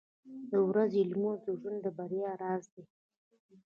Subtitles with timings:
[0.51, 2.83] •د ورځې لمونځ د ژوند د بریا راز دی.